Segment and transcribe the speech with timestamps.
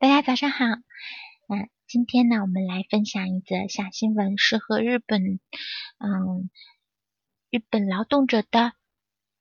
[0.00, 0.64] 大家早上好。
[1.48, 5.40] 嗯，今天呢，我们来分享一则小新闻，是和日本，
[5.98, 6.50] 嗯，
[7.50, 8.74] 日本劳动者的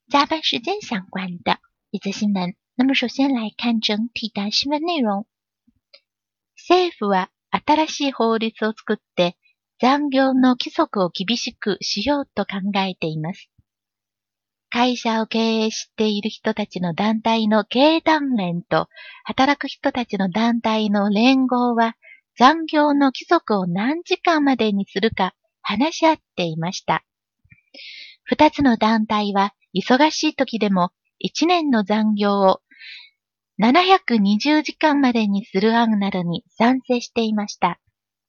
[0.08, 2.56] 加班时间相关的一则新闻。
[2.76, 5.28] 那么，首先来看整体的新闻内容。
[6.56, 9.38] 政府は新しい法律を作って
[9.80, 13.50] 残業の規則を厳しくしようと考えています。
[14.71, 18.89] 会社を経営している人たちの団体の経団連と
[19.25, 21.97] 働く人たちの団体の連合は
[22.39, 27.05] 残業の規則を何時間までにするか話し合っていました。
[28.23, 32.61] 二つの団体は忙しい時でも一年の残業を
[33.61, 37.79] 720時間までにする案などに賛成していました。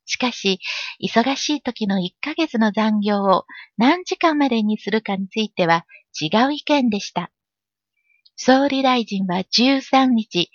[0.06, 0.60] しかし、
[1.02, 3.46] 忙しい時の1ヶ月の残業を
[3.78, 5.86] 何時間までにするかについては
[6.20, 7.32] 違う意見でした。
[8.36, 10.52] 総理大臣は13日、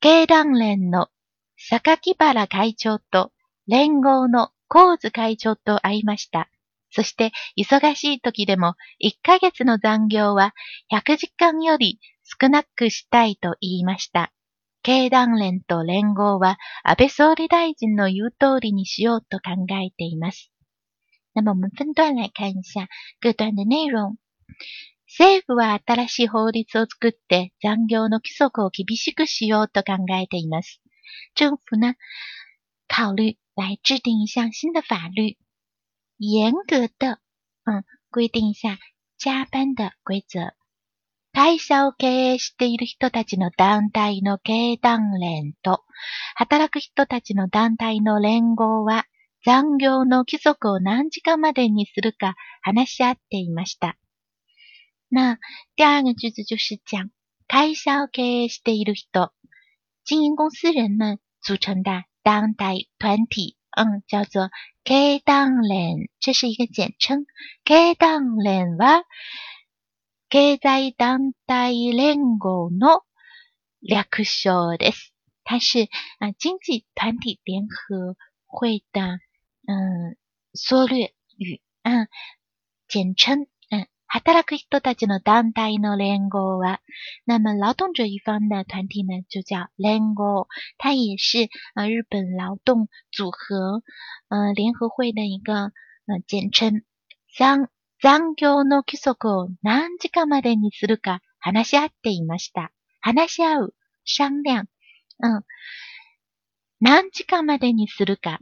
[0.00, 1.08] 経団連の
[1.56, 3.32] 榊原会長と
[3.66, 6.50] 連合の高津会長と会いました。
[6.90, 10.54] そして、忙しい時でも1ヶ月の残業は
[10.92, 14.32] 100時間より少なくしたいと言いました。
[14.82, 20.50] 経団連と連合は安倍総理大臣の言う通りにしようと考えています。
[21.34, 22.88] 那么我们分段来看一下
[23.20, 24.16] 各段的内容。
[25.18, 30.80] 政府は新しい法律を作って残業の規則を厳しくしようと考えています。
[31.34, 31.96] 政府呢，
[32.88, 35.36] 考虑来制定一项新的法律，
[36.18, 37.18] 严格的，
[37.64, 38.78] 嗯，规定一下
[39.18, 40.54] 加班的规则。
[41.34, 45.82] 会社を経営している人たちの団体の経団連と、
[46.36, 49.04] 働く人たちの団体の連合は、
[49.44, 53.98] 残業の規則を何時間までにするか話し合っていました。
[55.14, 55.36] 那
[55.76, 57.10] 第二个句子就是讲
[57.46, 59.30] 开销経営している人，
[60.04, 64.50] 经营公司人们组成的当代团体，嗯，叫做
[64.84, 67.26] 経団連，这是一个简称。
[67.62, 69.04] 経団連は
[70.30, 73.02] 経済団体連合の
[73.82, 75.12] 略称です。
[75.44, 78.16] 它是啊经济团体联合
[78.46, 79.18] 会的
[79.66, 80.16] 嗯
[80.54, 82.08] 缩略语，嗯
[82.88, 83.46] 简称。
[84.14, 86.82] 働く人たちの団体の連合は，
[87.24, 93.82] 那么劳动者一方的团体呢，就叫連合，它也是呃日本劳动组合
[94.28, 95.72] 呃联合会的一个
[96.06, 96.82] 呃简称。
[97.34, 97.70] 残
[98.02, 102.70] 残業の規則を何時間までにするか話し合っていました。
[103.00, 103.74] 話し合う、
[104.04, 104.64] 商量。
[105.20, 105.44] うん。
[106.80, 108.40] 何時間までにするか。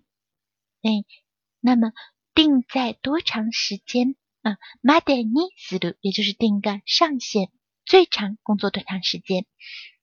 [1.62, 1.92] 那么
[2.34, 4.16] 定在多长时间？
[4.42, 7.50] 啊，までにする，也就是定个上限，
[7.84, 9.46] 最长工作多长时间。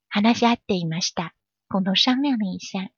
[0.09, 1.33] 話し合っていました。
[1.69, 2.91] 共同商量了一下。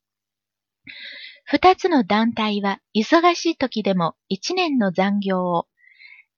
[1.46, 5.68] 二つの団体は忙しい時でも一年の残業を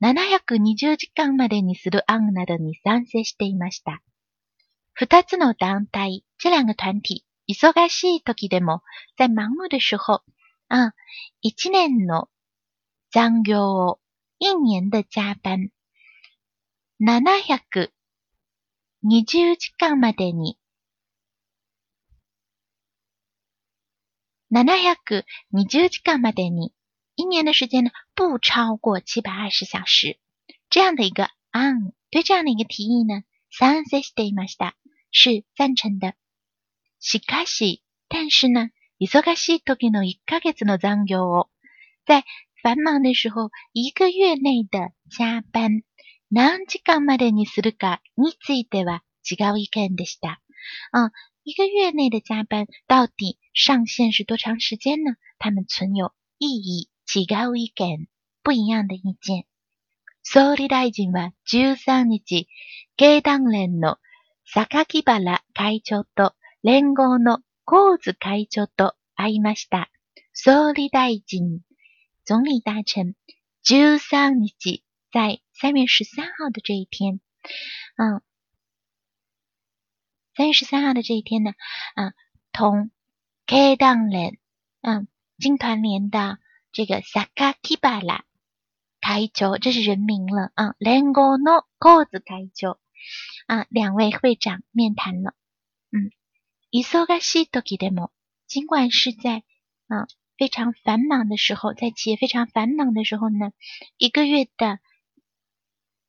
[0.01, 4.01] 720時間までにする案などに賛成していました。
[4.93, 8.81] 二つの団体、这两个团体、忙しい時でも、
[9.17, 10.21] 在忙碌的时候、
[10.69, 10.93] 啊、
[11.41, 12.29] 一年の
[13.11, 13.99] 残業を
[14.43, 15.69] 一年的加班、
[16.97, 17.91] 720
[19.55, 20.57] 時間までに、
[24.51, 26.73] 720時間までに、
[27.15, 30.17] 一年的时间呢，不超过七百二十小时。
[30.71, 34.73] 这样的一个案，对这样的一个提议呢，賛成していました。
[35.11, 36.15] 是赞成的。
[36.99, 41.51] しかし、但是呢、忙しい時の1ヶ月の残業を、
[42.07, 42.25] 在
[42.63, 45.83] 繁忙的时候，一个月内的加班
[46.29, 50.39] 何時間までにするかについては違う意見でした。
[50.93, 51.11] 嗯，
[51.43, 55.15] 一个月内的加班到底上限是多长时间呢？
[55.39, 58.07] 他们存有异议、違う意見、
[58.43, 59.45] 不一样的意見。
[60.23, 62.47] 総理大臣は13日、
[62.95, 63.97] 経団連の
[64.45, 69.89] 榊原会長と連合の高津会長と会いました。
[70.33, 71.61] 総理大臣
[72.23, 73.15] 总理大臣
[73.63, 77.19] 十三日在三月十三号的这一天，
[77.97, 78.21] 嗯，
[80.35, 81.53] 三月十三号的这一天呢，
[81.95, 82.13] 嗯，
[82.51, 82.91] 同
[83.47, 84.37] K 党联，
[84.81, 85.07] 嗯，
[85.39, 86.37] 金团联的
[86.71, 88.21] 这个 Sakakibara
[89.01, 92.79] 开球，这是人名了啊，Lengo no Koz 开球
[93.47, 95.33] 啊，两位会长面谈了，
[95.91, 96.11] 嗯
[96.69, 98.11] ，Isogashi toki demo，
[98.45, 99.43] 尽管是在
[99.87, 100.07] 啊。
[100.40, 103.52] 非常繁忙的时候，在企业非常繁忙的时候呢，
[103.96, 104.78] 一个月的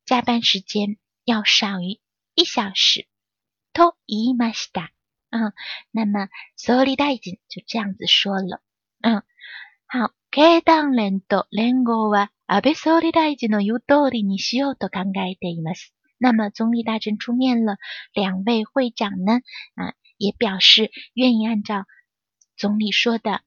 [0.05, 1.99] 加班时间要少于
[2.33, 3.07] 一小时。
[3.73, 4.89] と言いました。
[5.29, 5.53] 嗯，
[5.91, 8.61] 那么総理大臣就这样子说了。
[9.01, 9.21] 嗯，
[9.85, 15.93] 好，経団連と連合は安倍総理大臣の言う通りにしようと考えています。
[16.17, 17.77] 那么总理大臣出面了，
[18.13, 19.41] 两位会长呢，
[19.75, 21.85] 啊，也表示愿意按照
[22.55, 23.43] 总理说的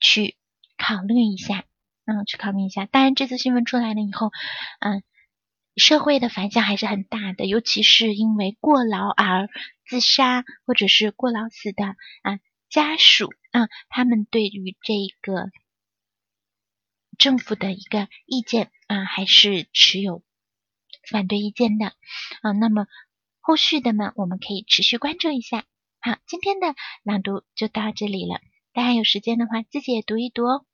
[0.00, 0.36] 去
[0.76, 1.64] 考虑一下，
[2.06, 2.86] 嗯，去考虑一下。
[2.86, 4.32] 当然，这次新闻出来了以后，
[4.80, 5.02] 嗯。
[5.76, 9.48] 社会的反响还是很大的，尤其是因为过劳而
[9.86, 11.84] 自杀或者是过劳死的
[12.22, 15.48] 啊家属啊，他们对于这个
[17.16, 20.22] 政府的一个意见啊，还是持有
[21.08, 21.94] 反对意见的
[22.42, 22.50] 啊。
[22.50, 22.86] 那么
[23.40, 25.64] 后续的呢，我们可以持续关注一下。
[26.00, 26.74] 好，今天的
[27.04, 28.40] 朗读就到这里了，
[28.72, 30.64] 大家有时间的话自己也读一读哦。